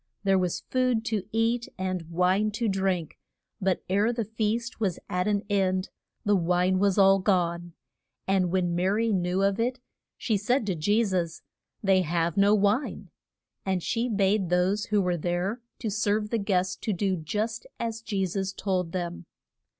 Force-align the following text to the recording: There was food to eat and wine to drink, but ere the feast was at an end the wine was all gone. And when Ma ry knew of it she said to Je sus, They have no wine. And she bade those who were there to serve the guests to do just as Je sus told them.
There 0.23 0.39
was 0.39 0.61
food 0.71 1.05
to 1.05 1.27
eat 1.31 1.67
and 1.77 2.09
wine 2.09 2.49
to 2.53 2.67
drink, 2.67 3.19
but 3.61 3.83
ere 3.87 4.11
the 4.11 4.25
feast 4.25 4.79
was 4.79 4.97
at 5.07 5.27
an 5.27 5.43
end 5.47 5.89
the 6.25 6.35
wine 6.35 6.79
was 6.79 6.97
all 6.97 7.19
gone. 7.19 7.73
And 8.27 8.49
when 8.51 8.75
Ma 8.75 8.85
ry 8.87 9.09
knew 9.09 9.43
of 9.43 9.59
it 9.59 9.79
she 10.17 10.37
said 10.37 10.65
to 10.65 10.73
Je 10.73 11.03
sus, 11.05 11.43
They 11.83 12.01
have 12.01 12.35
no 12.35 12.55
wine. 12.55 13.11
And 13.63 13.83
she 13.83 14.09
bade 14.09 14.49
those 14.49 14.85
who 14.85 15.03
were 15.03 15.17
there 15.17 15.61
to 15.77 15.91
serve 15.91 16.31
the 16.31 16.39
guests 16.39 16.75
to 16.77 16.93
do 16.93 17.15
just 17.15 17.67
as 17.79 18.01
Je 18.01 18.25
sus 18.25 18.53
told 18.53 18.93
them. 18.93 19.27